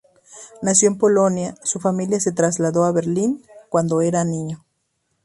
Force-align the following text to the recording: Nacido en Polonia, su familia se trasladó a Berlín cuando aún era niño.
Nacido 0.63 0.93
en 0.93 0.97
Polonia, 0.97 1.53
su 1.63 1.79
familia 1.79 2.19
se 2.19 2.31
trasladó 2.31 2.85
a 2.85 2.91
Berlín 2.91 3.43
cuando 3.69 3.97
aún 3.97 4.05
era 4.05 4.23
niño. 4.23 4.65